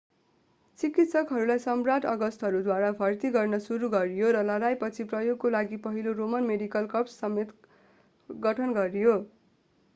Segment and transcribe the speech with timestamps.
[0.79, 7.19] चिकित्सकहरूलाई सम्राट् अगस्टसद्वारा भर्ती गर्न सुरु गरियो र लडाईपछि प्रयोगको लागि पहिलो रोमन मेडिकल कर्प्स
[7.19, 7.55] समेत
[8.29, 9.17] गठन गरियो